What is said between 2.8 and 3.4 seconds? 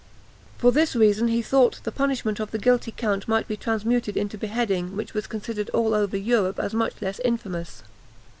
count